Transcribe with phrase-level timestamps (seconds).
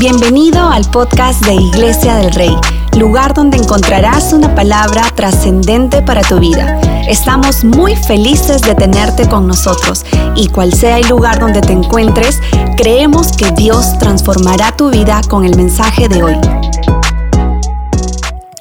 [0.00, 2.54] Bienvenido al podcast de Iglesia del Rey,
[2.96, 6.80] lugar donde encontrarás una palabra trascendente para tu vida.
[7.08, 10.06] Estamos muy felices de tenerte con nosotros
[10.36, 12.38] y cual sea el lugar donde te encuentres,
[12.76, 16.36] creemos que Dios transformará tu vida con el mensaje de hoy.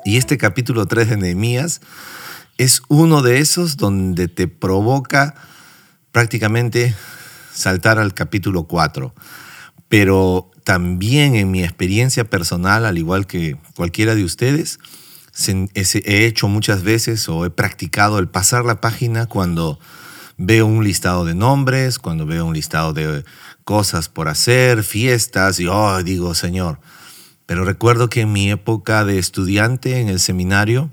[0.06, 1.82] Y este capítulo 3 de Nehemías
[2.58, 5.36] es uno de esos donde te provoca
[6.12, 6.96] prácticamente
[7.54, 9.14] saltar al capítulo 4.
[9.90, 14.80] Pero también en mi experiencia personal, al igual que cualquiera de ustedes,
[15.48, 19.80] he hecho muchas veces o he practicado el pasar la página cuando
[20.36, 23.24] veo un listado de nombres, cuando veo un listado de
[23.64, 26.82] cosas por hacer, fiestas, y oh, digo, Señor.
[27.46, 30.92] Pero recuerdo que en mi época de estudiante en el seminario,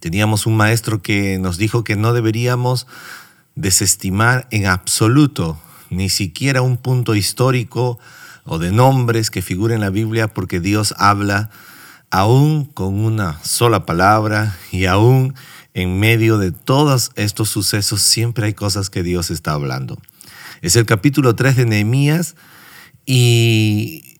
[0.00, 2.88] teníamos un maestro que nos dijo que no deberíamos
[3.54, 5.56] desestimar en absoluto
[5.88, 8.00] ni siquiera un punto histórico
[8.46, 11.50] o de nombres que figuren en la Biblia porque Dios habla
[12.10, 15.34] aún con una sola palabra y aún
[15.74, 19.98] en medio de todos estos sucesos siempre hay cosas que Dios está hablando.
[20.62, 22.36] Es el capítulo 3 de Nehemías
[23.04, 24.18] y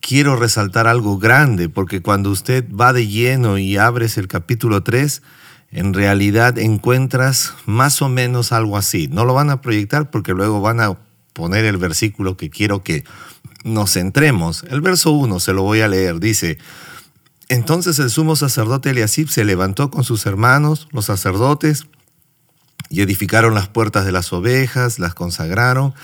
[0.00, 5.22] quiero resaltar algo grande porque cuando usted va de lleno y abres el capítulo 3,
[5.70, 9.08] en realidad encuentras más o menos algo así.
[9.08, 10.98] No lo van a proyectar porque luego van a
[11.32, 13.04] poner el versículo que quiero que
[13.64, 14.64] nos centremos.
[14.68, 16.20] El verso 1 se lo voy a leer.
[16.20, 16.58] Dice,
[17.48, 21.86] entonces el sumo sacerdote Eliasib se levantó con sus hermanos, los sacerdotes,
[22.90, 25.94] y edificaron las puertas de las ovejas, las consagraron,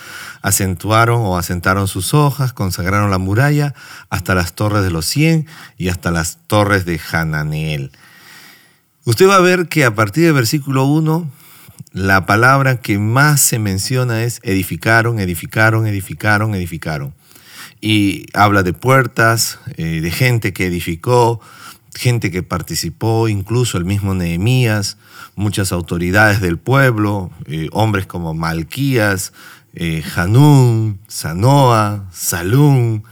[0.42, 3.74] acentuaron o asentaron sus hojas, consagraron la muralla
[4.10, 5.46] hasta las torres de los cien
[5.78, 7.92] y hasta las torres de Hananeel.
[9.04, 11.30] Usted va a ver que a partir del versículo 1,
[11.92, 17.14] la palabra que más se menciona es edificaron, edificaron, edificaron, edificaron
[17.84, 21.42] y habla de puertas, eh, de gente que edificó,
[21.94, 24.96] gente que participó, incluso el mismo Nehemías,
[25.36, 29.34] muchas autoridades del pueblo, eh, hombres como Malquías,
[29.74, 33.04] eh, Hanún, Sanoa, Salún.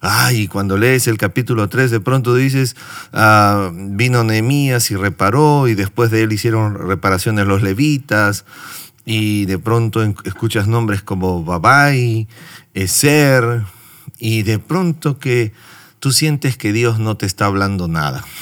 [0.00, 2.74] Ay, cuando lees el capítulo 3, de pronto dices,
[3.12, 8.44] ah, vino Nehemías y reparó, y después de él hicieron reparaciones los levitas,
[9.04, 12.26] y de pronto escuchas nombres como Babai,
[12.74, 13.62] Eser,
[14.18, 15.52] y de pronto que
[15.98, 18.24] tú sientes que Dios no te está hablando nada.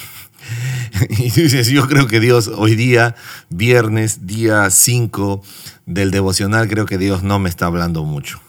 [1.11, 3.17] Y dices, yo creo que Dios hoy día,
[3.49, 5.43] viernes, día 5
[5.87, 8.41] del devocional, creo que Dios no me está hablando mucho.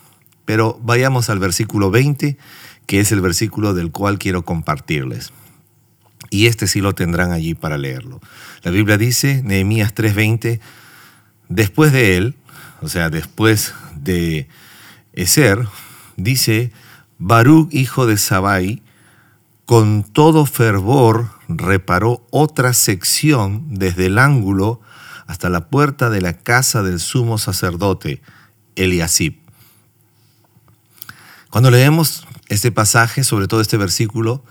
[0.46, 2.38] Pero vayamos al versículo 20,
[2.86, 5.34] que es el versículo del cual quiero compartirles.
[6.30, 8.22] Y este sí lo tendrán allí para leerlo.
[8.64, 10.60] La Biblia dice, Nehemías 3:20,
[11.50, 12.36] después de él,
[12.82, 14.48] o sea, después de
[15.14, 15.68] Eser,
[16.18, 16.72] dice,
[17.18, 18.82] Baruch, hijo de Sabai,
[19.66, 24.82] con todo fervor reparó otra sección desde el ángulo
[25.28, 28.22] hasta la puerta de la casa del sumo sacerdote,
[28.76, 29.38] Eliasib.
[31.50, 34.44] Cuando leemos este pasaje, sobre todo este versículo,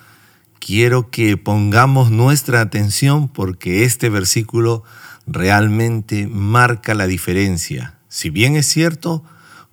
[0.59, 4.83] quiero que pongamos nuestra atención porque este versículo
[5.27, 7.99] realmente marca la diferencia.
[8.09, 9.23] Si bien es cierto,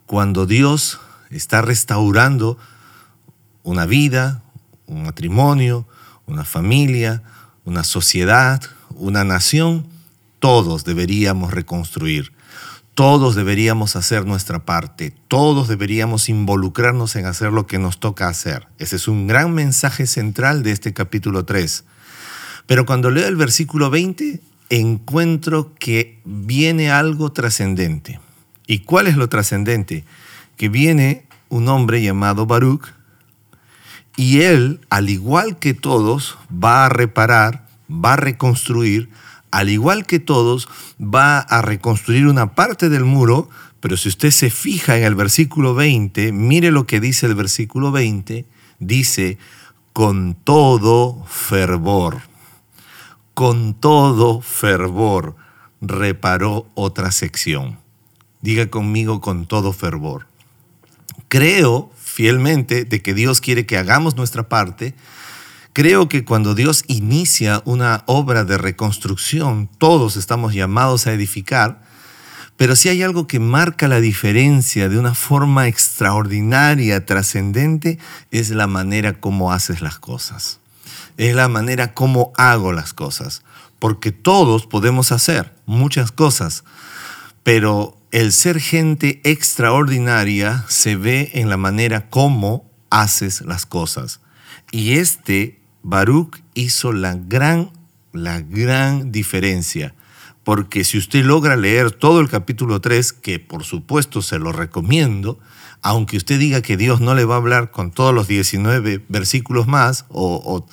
[0.06, 2.58] cuando Dios está restaurando
[3.64, 4.44] una vida,
[4.88, 5.88] un matrimonio,
[6.26, 7.24] una familia,
[7.66, 8.62] una sociedad,
[8.96, 9.88] una nación,
[10.40, 12.34] todos deberíamos reconstruir.
[12.94, 18.68] Todos deberíamos hacer nuestra parte, todos deberíamos involucrarnos en hacer lo que nos toca hacer.
[18.80, 21.86] Ese es un gran mensaje central de este capítulo 3.
[22.68, 28.20] Pero cuando leo el versículo 20, encuentro que viene algo trascendente.
[28.68, 30.04] ¿Y cuál es lo trascendente?
[30.58, 32.88] Que viene un hombre llamado Baruch,
[34.16, 39.10] y él, al igual que todos, va a reparar, va a reconstruir,
[39.52, 43.50] al igual que todos, va a reconstruir una parte del muro,
[43.80, 47.92] pero si usted se fija en el versículo 20, mire lo que dice el versículo
[47.92, 48.46] 20,
[48.80, 49.38] dice,
[49.94, 52.22] con todo fervor,
[53.34, 55.36] con todo fervor
[55.82, 57.80] reparó otra sección.
[58.42, 60.28] Diga conmigo con todo fervor.
[61.28, 64.94] Creo fielmente de que Dios quiere que hagamos nuestra parte,
[65.72, 71.82] creo que cuando Dios inicia una obra de reconstrucción, todos estamos llamados a edificar,
[72.58, 77.98] pero si hay algo que marca la diferencia de una forma extraordinaria, trascendente,
[78.30, 80.60] es la manera como haces las cosas.
[81.18, 83.42] Es la manera como hago las cosas.
[83.80, 86.64] Porque todos podemos hacer muchas cosas,
[87.44, 94.20] pero el ser gente extraordinaria se ve en la manera como haces las cosas.
[94.72, 97.72] Y este Baruch hizo la gran,
[98.14, 99.96] la gran diferencia.
[100.44, 105.40] Porque si usted logra leer todo el capítulo 3, que por supuesto se lo recomiendo,
[105.82, 109.68] aunque usted diga que Dios no le va a hablar con todos los 19 versículos
[109.68, 110.66] más, o,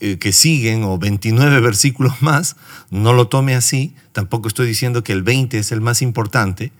[0.00, 2.56] eh, que siguen, o 29 versículos más,
[2.90, 3.94] no lo tome así.
[4.14, 6.70] Tampoco estoy diciendo que el 20 es el más importante.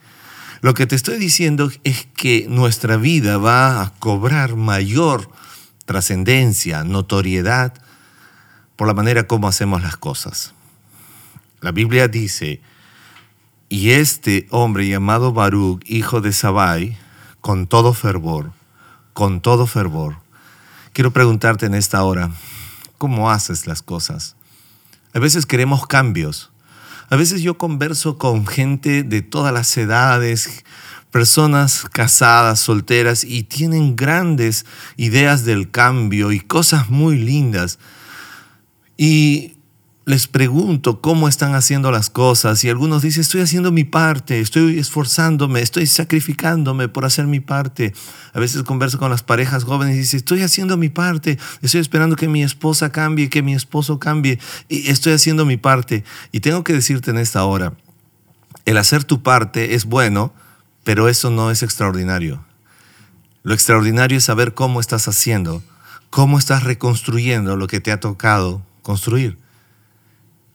[0.60, 5.28] Lo que te estoy diciendo es que nuestra vida va a cobrar mayor
[5.84, 7.74] trascendencia, notoriedad,
[8.76, 10.54] por la manera como hacemos las cosas.
[11.60, 12.60] La Biblia dice,
[13.68, 16.96] y este hombre llamado Baruch, hijo de Sabai,
[17.40, 18.52] con todo fervor,
[19.12, 20.18] con todo fervor,
[20.92, 22.30] quiero preguntarte en esta hora,
[22.96, 24.36] ¿cómo haces las cosas?
[25.14, 26.52] A veces queremos cambios.
[27.10, 30.64] A veces yo converso con gente de todas las edades,
[31.10, 34.66] personas casadas, solteras, y tienen grandes
[34.96, 37.78] ideas del cambio y cosas muy lindas.
[38.96, 39.53] Y
[40.06, 44.78] les pregunto cómo están haciendo las cosas y algunos dicen, estoy haciendo mi parte, estoy
[44.78, 47.94] esforzándome, estoy sacrificándome por hacer mi parte.
[48.34, 52.16] A veces converso con las parejas jóvenes y dicen, estoy haciendo mi parte, estoy esperando
[52.16, 56.04] que mi esposa cambie, que mi esposo cambie, y estoy haciendo mi parte.
[56.32, 57.72] Y tengo que decirte en esta hora,
[58.66, 60.34] el hacer tu parte es bueno,
[60.84, 62.44] pero eso no es extraordinario.
[63.42, 65.62] Lo extraordinario es saber cómo estás haciendo,
[66.10, 69.43] cómo estás reconstruyendo lo que te ha tocado construir.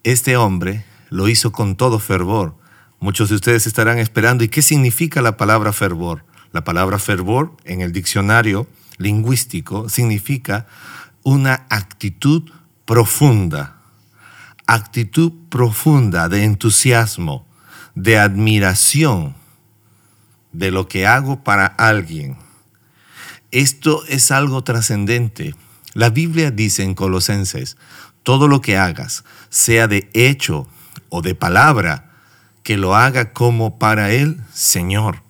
[0.04, 2.56] Este hombre lo hizo con todo fervor.
[3.00, 6.24] Muchos de ustedes estarán esperando, ¿y qué significa la palabra fervor?
[6.52, 8.68] La palabra fervor en el diccionario
[8.98, 10.68] lingüístico significa
[11.24, 12.50] una actitud
[12.86, 13.82] profunda,
[14.68, 17.46] actitud profunda de entusiasmo,
[17.94, 19.36] de admiración,
[20.54, 22.38] de lo que hago para alguien.
[23.52, 25.56] Esto es algo trascendente.
[25.94, 27.78] La Biblia dice en Colosenses,
[28.24, 30.68] todo lo que hagas, sea de hecho
[31.10, 32.12] o de palabra,
[32.64, 35.24] que lo haga como para el Señor.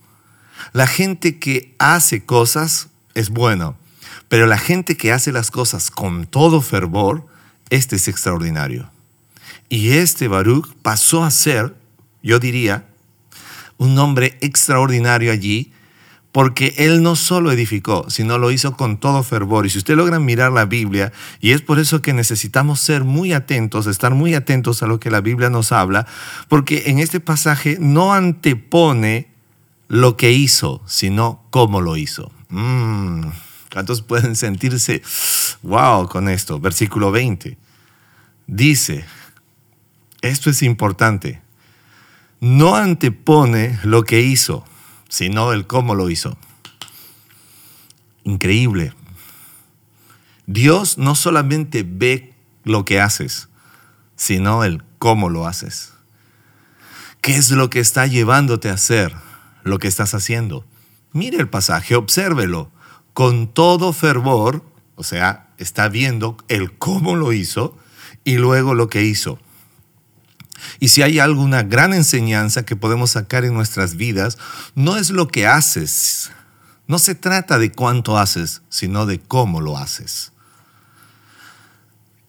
[0.74, 3.77] La gente que hace cosas es bueno,
[4.27, 7.25] pero la gente que hace las cosas con todo fervor,
[7.69, 8.91] este es extraordinario.
[9.69, 11.75] Y este Baruch pasó a ser,
[12.21, 12.88] yo diría,
[13.77, 15.71] un hombre extraordinario allí,
[16.31, 19.65] porque él no solo edificó, sino lo hizo con todo fervor.
[19.65, 23.33] Y si usted logra mirar la Biblia, y es por eso que necesitamos ser muy
[23.33, 26.05] atentos, estar muy atentos a lo que la Biblia nos habla,
[26.47, 29.27] porque en este pasaje no antepone
[29.87, 32.31] lo que hizo, sino cómo lo hizo.
[32.49, 33.23] Mm,
[33.71, 35.01] ¿Cuántos pueden sentirse
[35.63, 36.59] wow con esto?
[36.59, 37.57] Versículo 20.
[38.47, 39.05] Dice,
[40.21, 41.41] esto es importante
[42.39, 44.63] no antepone lo que hizo,
[45.09, 46.38] sino el cómo lo hizo.
[48.23, 48.94] Increíble.
[50.45, 52.33] Dios no solamente ve
[52.63, 53.50] lo que haces,
[54.15, 55.94] sino el cómo lo haces.
[57.21, 59.13] ¿Qué es lo que está llevándote a hacer
[59.63, 60.65] lo que estás haciendo?
[61.12, 62.71] Mire el pasaje, obsérvelo.
[63.13, 64.63] Con todo fervor,
[64.95, 67.77] o sea, está viendo el cómo lo hizo
[68.23, 69.39] y luego lo que hizo.
[70.79, 74.38] Y si hay alguna gran enseñanza que podemos sacar en nuestras vidas,
[74.75, 76.31] no es lo que haces.
[76.88, 80.31] No se trata de cuánto haces, sino de cómo lo haces.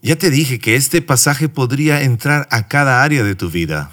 [0.03, 3.91] Ya te dije que este pasaje podría entrar a cada área de tu vida.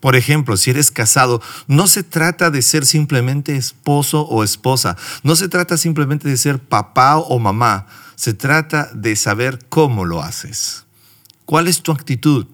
[0.00, 5.34] Por ejemplo, si eres casado, no se trata de ser simplemente esposo o esposa, no
[5.34, 10.84] se trata simplemente de ser papá o mamá, se trata de saber cómo lo haces.
[11.46, 12.46] ¿Cuál es tu actitud?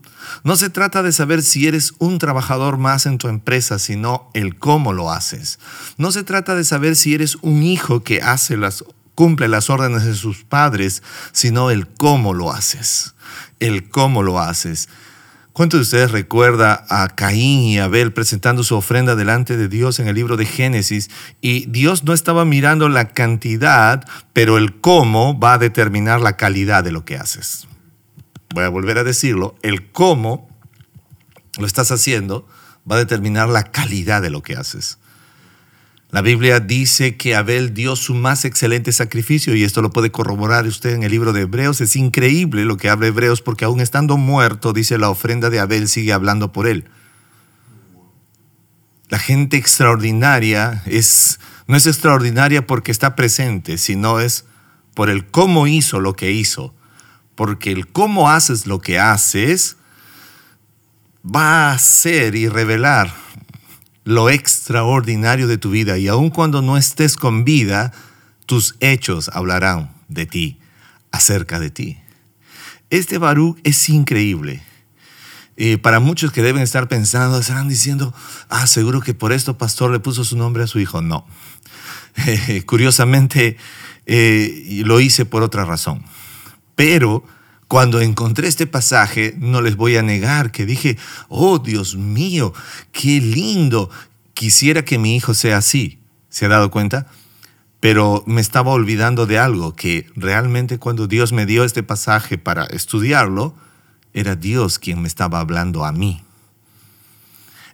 [0.44, 4.58] No se trata de saber si eres un trabajador más en tu empresa, sino el
[4.58, 5.58] cómo lo haces.
[5.96, 10.04] No se trata de saber si eres un hijo que hace las, cumple las órdenes
[10.04, 11.02] de sus padres,
[11.32, 13.14] sino el cómo lo haces.
[13.60, 14.88] El cómo lo haces.
[15.52, 20.08] ¿Cuántos de ustedes recuerda a Caín y Abel presentando su ofrenda delante de Dios en
[20.08, 21.10] el libro de Génesis?
[21.42, 24.02] Y Dios no estaba mirando la cantidad,
[24.32, 27.68] pero el cómo va a determinar la calidad de lo que haces
[28.52, 30.48] voy a volver a decirlo, el cómo
[31.58, 32.46] lo estás haciendo
[32.90, 34.98] va a determinar la calidad de lo que haces.
[36.10, 40.66] La Biblia dice que Abel dio su más excelente sacrificio y esto lo puede corroborar
[40.66, 41.80] usted en el libro de Hebreos.
[41.80, 45.88] Es increíble lo que habla Hebreos porque aún estando muerto, dice la ofrenda de Abel
[45.88, 46.84] sigue hablando por él.
[49.08, 54.44] La gente extraordinaria es, no es extraordinaria porque está presente, sino es
[54.94, 56.74] por el cómo hizo lo que hizo
[57.42, 59.76] porque el cómo haces lo que haces
[61.26, 63.12] va a ser y revelar
[64.04, 65.98] lo extraordinario de tu vida.
[65.98, 67.92] Y aun cuando no estés con vida,
[68.46, 70.60] tus hechos hablarán de ti,
[71.10, 71.98] acerca de ti.
[72.90, 74.62] Este Baruch es increíble.
[75.56, 78.14] Eh, para muchos que deben estar pensando, estarán diciendo,
[78.50, 81.02] ah, seguro que por esto pastor le puso su nombre a su hijo.
[81.02, 81.26] No.
[82.66, 83.56] curiosamente,
[84.06, 86.04] eh, lo hice por otra razón.
[86.74, 87.24] Pero
[87.68, 90.98] cuando encontré este pasaje, no les voy a negar que dije,
[91.28, 92.52] oh Dios mío,
[92.92, 93.88] qué lindo,
[94.34, 95.98] quisiera que mi hijo sea así.
[96.28, 97.06] ¿Se ha dado cuenta?
[97.80, 102.64] Pero me estaba olvidando de algo, que realmente cuando Dios me dio este pasaje para
[102.64, 103.54] estudiarlo,
[104.12, 106.22] era Dios quien me estaba hablando a mí.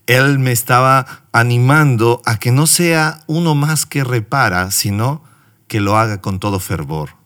[0.07, 5.23] Él me estaba animando a que no sea uno más que repara, sino
[5.67, 7.17] que lo haga con todo fervor.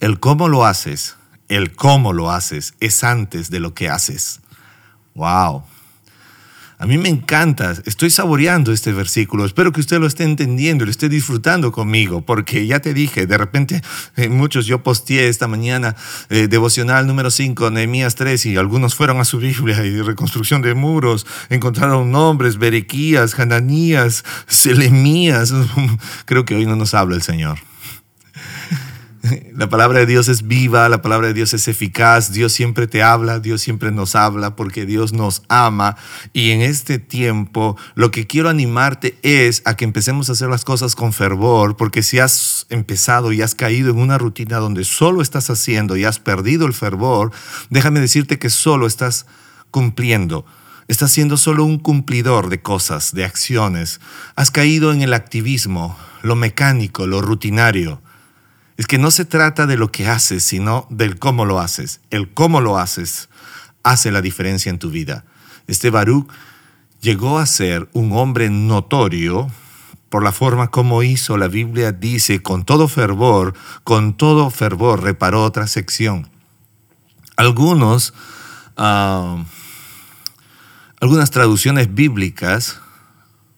[0.00, 1.16] El cómo lo haces,
[1.48, 4.40] el cómo lo haces es antes de lo que haces.
[5.14, 5.64] Wow.
[6.78, 10.90] A mí me encanta, estoy saboreando este versículo, espero que usted lo esté entendiendo lo
[10.90, 13.80] esté disfrutando conmigo, porque ya te dije, de repente
[14.16, 15.96] eh, muchos yo posteé esta mañana
[16.28, 20.74] eh, devocional número 5, Nehemías 3, y algunos fueron a su Biblia y reconstrucción de
[20.74, 25.54] muros, encontraron nombres, Berequías, Hananías, Selemías,
[26.26, 27.58] creo que hoy no nos habla el Señor.
[29.56, 33.02] La palabra de Dios es viva, la palabra de Dios es eficaz, Dios siempre te
[33.02, 35.96] habla, Dios siempre nos habla porque Dios nos ama.
[36.32, 40.64] Y en este tiempo lo que quiero animarte es a que empecemos a hacer las
[40.64, 45.22] cosas con fervor, porque si has empezado y has caído en una rutina donde solo
[45.22, 47.32] estás haciendo y has perdido el fervor,
[47.70, 49.26] déjame decirte que solo estás
[49.70, 50.44] cumpliendo.
[50.88, 54.00] Estás siendo solo un cumplidor de cosas, de acciones.
[54.36, 58.00] Has caído en el activismo, lo mecánico, lo rutinario.
[58.76, 62.00] Es que no se trata de lo que haces, sino del cómo lo haces.
[62.10, 63.28] El cómo lo haces
[63.82, 65.24] hace la diferencia en tu vida.
[65.66, 66.28] Este Baruch
[67.00, 69.50] llegó a ser un hombre notorio
[70.08, 75.42] por la forma como hizo, la Biblia dice, con todo fervor, con todo fervor reparó
[75.42, 76.28] otra sección.
[77.36, 78.14] Algunos,
[78.76, 79.44] ah,
[81.00, 82.80] algunas traducciones bíblicas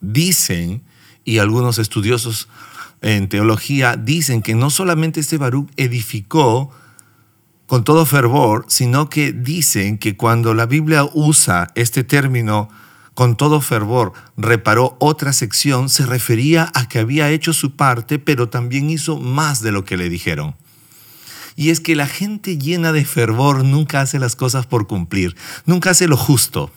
[0.01, 0.83] dicen,
[1.29, 2.47] y algunos estudiosos
[3.01, 6.71] en teología dicen que no solamente este Baruch edificó
[7.67, 12.69] con todo fervor, sino que dicen que cuando la Biblia usa este término
[13.13, 18.49] con todo fervor, reparó otra sección, se refería a que había hecho su parte, pero
[18.49, 20.55] también hizo más de lo que le dijeron.
[21.55, 25.89] Y es que la gente llena de fervor nunca hace las cosas por cumplir, nunca
[25.89, 26.71] hace lo justo.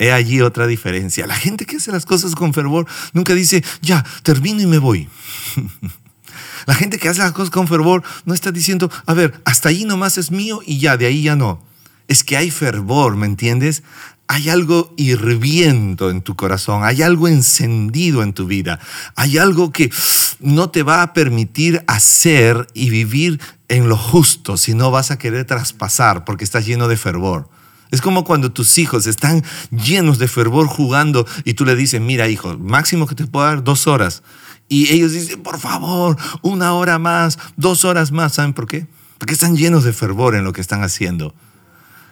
[0.00, 1.26] He allí otra diferencia.
[1.26, 5.08] La gente que hace las cosas con fervor nunca dice, ya, termino y me voy.
[6.66, 9.84] La gente que hace las cosas con fervor no está diciendo, a ver, hasta ahí
[9.84, 11.62] nomás es mío y ya, de ahí ya no.
[12.08, 13.82] Es que hay fervor, ¿me entiendes?
[14.26, 18.78] Hay algo hirviendo en tu corazón, hay algo encendido en tu vida,
[19.16, 19.90] hay algo que
[20.38, 25.18] no te va a permitir hacer y vivir en lo justo, si no vas a
[25.18, 27.48] querer traspasar porque estás lleno de fervor.
[27.90, 32.28] Es como cuando tus hijos están llenos de fervor jugando y tú le dices, mira
[32.28, 34.22] hijo, máximo que te puedo dar dos horas.
[34.68, 38.34] Y ellos dicen, por favor, una hora más, dos horas más.
[38.34, 38.86] ¿Saben por qué?
[39.18, 41.34] Porque están llenos de fervor en lo que están haciendo.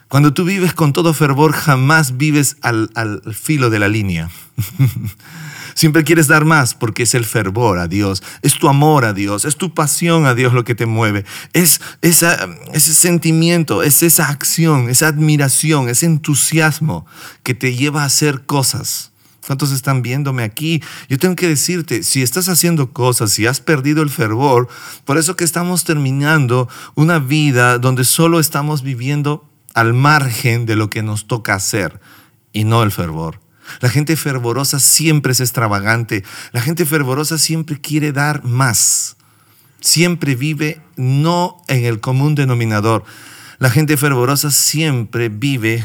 [0.08, 4.30] Cuando tú vives con todo fervor, jamás vives al, al filo de la línea.
[5.78, 9.44] Siempre quieres dar más porque es el fervor a Dios, es tu amor a Dios,
[9.44, 14.88] es tu pasión a Dios lo que te mueve, es ese sentimiento, es esa acción,
[14.88, 17.06] esa admiración, ese entusiasmo
[17.44, 19.12] que te lleva a hacer cosas.
[19.46, 20.82] ¿Cuántos están viéndome aquí?
[21.08, 24.66] Yo tengo que decirte, si estás haciendo cosas, si has perdido el fervor,
[25.04, 30.90] por eso que estamos terminando una vida donde solo estamos viviendo al margen de lo
[30.90, 32.00] que nos toca hacer
[32.52, 33.38] y no el fervor.
[33.80, 36.24] La gente fervorosa siempre es extravagante.
[36.52, 39.16] La gente fervorosa siempre quiere dar más.
[39.80, 43.04] Siempre vive no en el común denominador.
[43.58, 45.84] La gente fervorosa siempre vive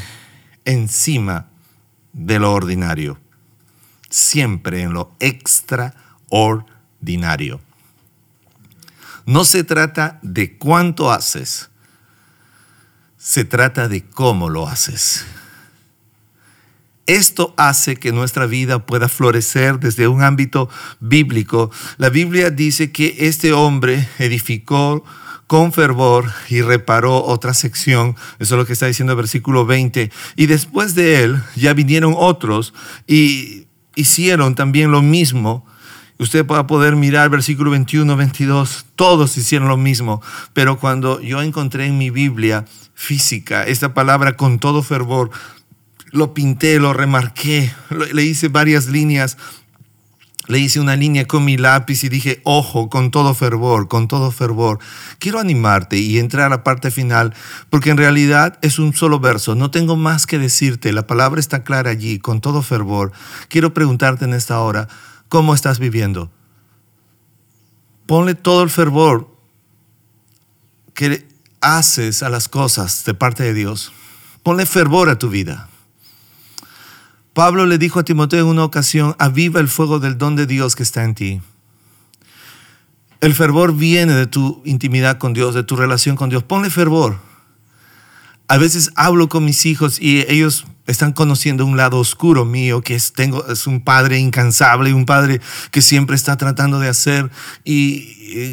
[0.64, 1.46] encima
[2.12, 3.18] de lo ordinario.
[4.10, 7.60] Siempre en lo extraordinario.
[9.26, 11.70] No se trata de cuánto haces,
[13.16, 15.24] se trata de cómo lo haces.
[17.06, 20.70] Esto hace que nuestra vida pueda florecer desde un ámbito
[21.00, 21.70] bíblico.
[21.98, 25.04] La Biblia dice que este hombre edificó
[25.46, 28.16] con fervor y reparó otra sección.
[28.38, 30.10] Eso es lo que está diciendo el versículo 20.
[30.36, 32.72] Y después de él ya vinieron otros
[33.06, 35.66] y hicieron también lo mismo.
[36.18, 38.86] Usted va a poder mirar versículo 21, 22.
[38.96, 40.22] Todos hicieron lo mismo.
[40.52, 45.30] Pero cuando yo encontré en mi Biblia física esta palabra con todo fervor,
[46.14, 47.74] lo pinté, lo remarqué,
[48.12, 49.36] le hice varias líneas.
[50.46, 54.30] le hice una línea con mi lápiz y dije, ojo, con todo fervor, con todo
[54.30, 54.78] fervor.
[55.18, 57.34] Quiero animarte y entrar a la parte final,
[57.70, 61.64] porque en realidad es un solo verso, no tengo más que decirte, la palabra está
[61.64, 63.10] clara allí, con todo fervor.
[63.48, 64.86] Quiero preguntarte en esta hora,
[65.30, 66.30] ¿cómo estás viviendo?
[68.06, 69.34] Ponle todo el fervor
[70.92, 71.26] que
[71.62, 73.92] haces a las cosas de parte de Dios.
[74.42, 75.70] Ponle fervor a tu vida.
[77.34, 80.76] Pablo le dijo a Timoteo en una ocasión, aviva el fuego del don de Dios
[80.76, 81.40] que está en ti.
[83.20, 86.44] El fervor viene de tu intimidad con Dios, de tu relación con Dios.
[86.44, 87.18] Ponle fervor.
[88.46, 92.94] A veces hablo con mis hijos y ellos están conociendo un lado oscuro mío, que
[92.94, 97.30] es, tengo, es un padre incansable, un padre que siempre está tratando de hacer
[97.64, 98.10] y,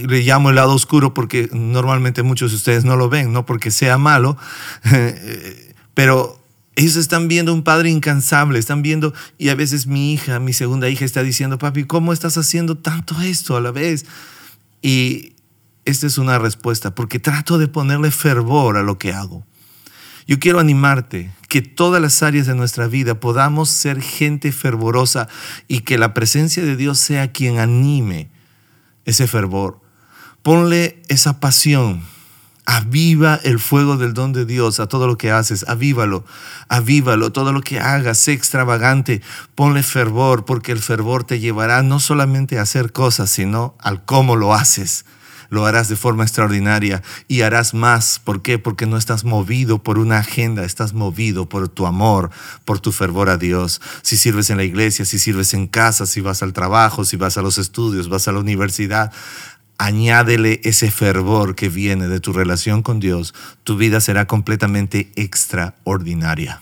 [0.08, 3.72] le llamo el lado oscuro porque normalmente muchos de ustedes no lo ven, no porque
[3.72, 4.38] sea malo,
[5.96, 6.41] pero
[6.76, 10.90] ellos están viendo un padre incansable, están viendo, y a veces mi hija, mi segunda
[10.90, 14.06] hija está diciendo, papi, ¿cómo estás haciendo tanto esto a la vez?
[14.82, 15.34] Y
[15.86, 19.46] esta es una respuesta, porque trato de ponerle fervor a lo que hago.
[20.28, 25.28] Yo quiero animarte que todas las áreas de nuestra vida podamos ser gente fervorosa
[25.68, 28.30] y que la presencia de Dios sea quien anime
[29.04, 29.82] ese fervor.
[30.44, 32.02] Ponle esa pasión,
[32.66, 35.66] Aviva el fuego del don de Dios a todo lo que haces.
[35.68, 36.26] Avívalo,
[36.70, 37.32] avívalo.
[37.32, 39.22] Todo lo que hagas, sé extravagante.
[39.56, 44.36] Ponle fervor, porque el fervor te llevará no solamente a hacer cosas, sino al cómo
[44.36, 45.06] lo haces.
[45.52, 48.20] Lo harás de forma extraordinaria y harás más.
[48.24, 48.58] ¿Por qué?
[48.58, 52.30] Porque no estás movido por una agenda, estás movido por tu amor,
[52.64, 53.82] por tu fervor a Dios.
[54.02, 57.38] Si sirves en la iglesia, si sirves en casa, si vas al trabajo, si vas
[57.38, 59.12] a los estudios, vas a la universidad,
[59.82, 63.34] añádele ese fervor que viene de tu relación con Dios,
[63.64, 66.62] tu vida será completamente extraordinaria.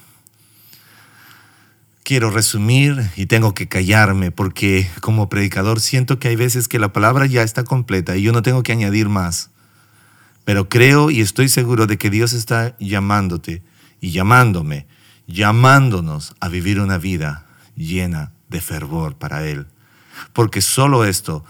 [2.04, 6.94] Quiero resumir y tengo que callarme porque como predicador siento que hay veces que la
[6.94, 9.50] palabra ya está completa y yo no tengo que añadir más.
[10.46, 13.62] Pero creo y estoy seguro de que Dios está llamándote
[14.00, 14.88] y llamándome,
[15.28, 19.68] llamándonos a vivir una vida llena de fervor para Él.
[20.32, 21.44] Porque solo esto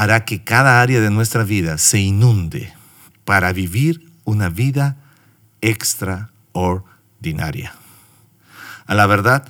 [0.00, 2.72] hará que cada área de nuestra vida se inunde
[3.26, 4.96] para vivir una vida
[5.60, 7.74] extraordinaria.
[8.86, 9.46] A la verdad,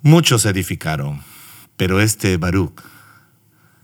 [0.00, 1.20] muchos edificaron,
[1.76, 2.80] pero este Baruch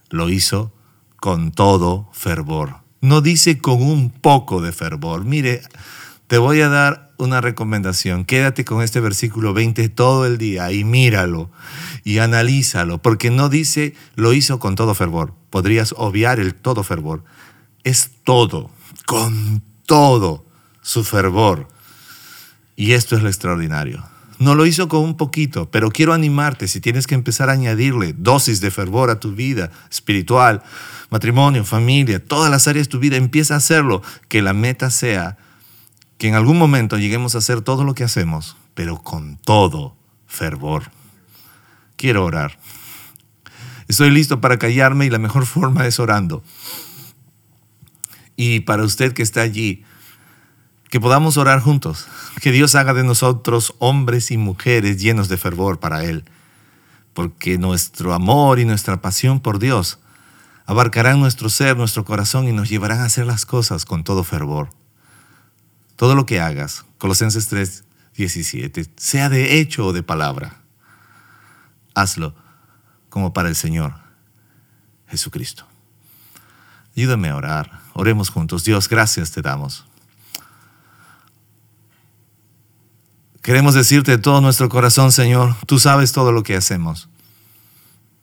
[0.09, 0.73] lo hizo
[1.17, 2.77] con todo fervor.
[3.03, 5.27] No dice con un poco de fervor.
[5.27, 5.61] Mire,
[6.27, 8.25] te voy a dar una recomendación.
[8.25, 11.51] Quédate con este versículo 20 todo el día y míralo
[12.05, 17.25] y analízalo, porque no dice lo hizo con todo fervor podrías obviar el todo fervor.
[17.83, 18.71] Es todo,
[19.07, 20.45] con todo
[20.83, 21.67] su fervor.
[22.77, 24.05] Y esto es lo extraordinario.
[24.39, 28.13] No lo hizo con un poquito, pero quiero animarte, si tienes que empezar a añadirle
[28.13, 30.63] dosis de fervor a tu vida espiritual,
[31.09, 34.03] matrimonio, familia, todas las áreas de tu vida, empieza a hacerlo.
[34.29, 35.39] Que la meta sea
[36.19, 40.91] que en algún momento lleguemos a hacer todo lo que hacemos, pero con todo fervor.
[41.97, 42.59] Quiero orar.
[43.89, 46.43] Estoy listo para callarme y la mejor forma es orando.
[48.37, 49.85] Y para usted que está allí,
[50.91, 52.07] que podamos orar juntos,
[52.41, 56.25] que Dios haga de nosotros hombres y mujeres llenos de fervor para Él,
[57.15, 59.99] porque nuestro amor y nuestra pasión por Dios
[60.67, 64.69] abarcarán nuestro ser, nuestro corazón y nos llevarán a hacer las cosas con todo fervor.
[65.97, 70.61] Todo lo que hagas, Colosenses 3, 17, sea de hecho o de palabra,
[71.95, 72.35] hazlo
[73.09, 73.95] como para el Señor
[75.09, 75.67] Jesucristo.
[76.97, 77.81] Ayúdame a orar.
[77.93, 78.65] Oremos juntos.
[78.65, 79.87] Dios, gracias te damos.
[83.43, 87.09] Queremos decirte de todo nuestro corazón, Señor, tú sabes todo lo que hacemos.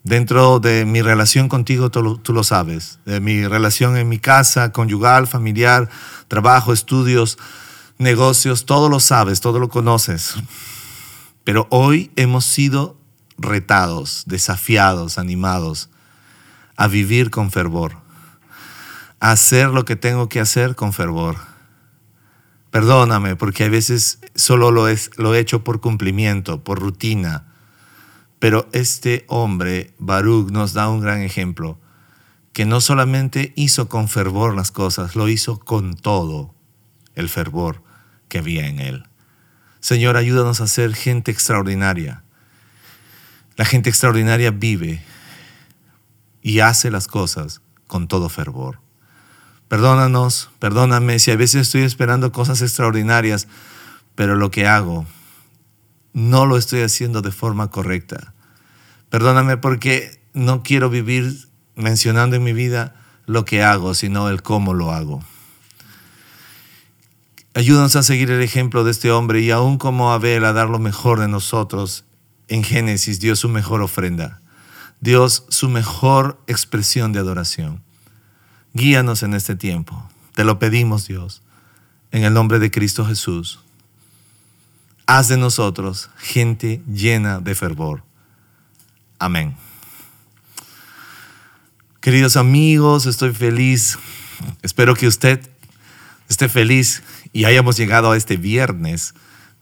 [0.04, 3.00] Dentro de mi relación contigo, tú lo, sabes.
[3.06, 5.90] De mi relación en mi casa, conyugal, familiar,
[6.28, 7.38] trabajo, estudios,
[7.98, 10.36] negocios, todo lo sabes, todo lo conoces.
[11.46, 12.98] Pero hoy hemos sido
[13.38, 15.90] retados, desafiados, animados
[16.76, 17.96] a vivir con fervor,
[19.22, 21.38] a hacer lo que tengo que hacer con fervor.
[22.72, 24.88] Perdóname, porque a veces solo lo,
[25.18, 27.53] lo he hecho por cumplimiento, por rutina.
[28.44, 31.80] Pero este hombre, Baruch, nos da un gran ejemplo,
[32.52, 36.54] que no solamente hizo con fervor las cosas, lo hizo con todo
[37.16, 37.82] el fervor
[38.28, 39.06] que había en él.
[39.80, 42.26] Señor, ayúdanos a ser gente extraordinaria,
[43.56, 45.02] la gente extraordinaria vive
[46.42, 48.82] y hace las cosas con todo fervor.
[49.70, 53.48] Perdónanos, perdóname si a veces estoy esperando cosas extraordinarias,
[54.16, 55.06] pero lo que hago
[56.12, 58.33] no lo estoy haciendo de forma correcta.
[59.14, 62.96] Perdóname porque no quiero vivir mencionando en mi vida
[63.28, 65.24] lo que hago, sino el cómo lo hago.
[67.54, 70.80] Ayúdanos a seguir el ejemplo de este hombre y aún como Abel a dar lo
[70.80, 72.06] mejor de nosotros.
[72.48, 74.42] En Génesis dio su mejor ofrenda,
[75.00, 77.84] Dios su mejor expresión de adoración.
[78.74, 80.10] Guíanos en este tiempo.
[80.34, 81.44] Te lo pedimos, Dios,
[82.12, 83.60] en el nombre de Cristo Jesús.
[85.06, 88.02] Haz de nosotros gente llena de fervor.
[89.24, 89.56] Amén.
[92.02, 93.98] Queridos amigos, estoy feliz.
[94.62, 95.50] Espero que usted
[96.28, 99.14] esté feliz y hayamos llegado a este viernes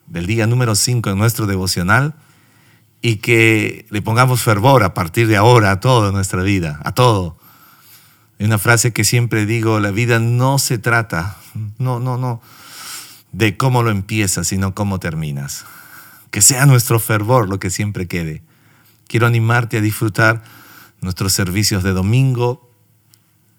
[0.07, 2.15] del día número 5 en nuestro devocional
[3.03, 7.37] y que le pongamos fervor a partir de ahora a toda nuestra vida, a todo.
[8.39, 11.37] Hay una frase que siempre digo, la vida no se trata,
[11.77, 12.41] no, no, no,
[13.31, 15.65] de cómo lo empiezas, sino cómo terminas.
[16.31, 18.41] Que sea nuestro fervor lo que siempre quede.
[19.11, 20.41] Quiero animarte a disfrutar
[21.01, 22.71] nuestros servicios de domingo,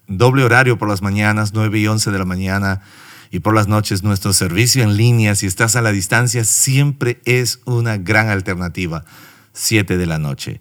[0.07, 2.81] doble horario por las mañanas, 9 y 11 de la mañana,
[3.29, 7.59] y por las noches nuestro servicio en línea, si estás a la distancia, siempre es
[7.65, 9.05] una gran alternativa,
[9.53, 10.59] 7 de la noche.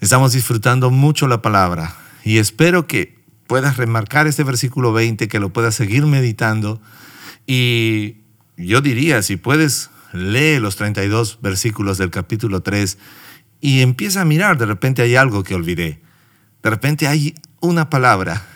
[0.00, 5.52] Estamos disfrutando mucho la palabra y espero que puedas remarcar este versículo 20, que lo
[5.52, 6.82] puedas seguir meditando.
[7.46, 8.16] Y
[8.56, 12.98] yo diría, si puedes, lee los 32 versículos del capítulo 3
[13.60, 16.00] y empieza a mirar, de repente hay algo que olvidé.
[16.62, 18.46] De repente hay una palabra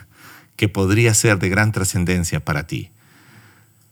[0.57, 2.91] que podría ser de gran trascendencia para ti.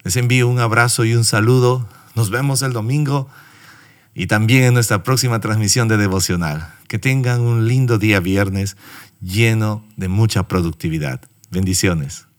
[0.02, 1.88] Les envío un abrazo y un saludo.
[2.14, 3.28] Nos vemos el domingo
[4.14, 6.72] y también en nuestra próxima transmisión de devocional.
[6.88, 8.76] Que tengan un lindo día viernes
[9.20, 11.20] lleno de mucha productividad.
[11.50, 12.29] Bendiciones.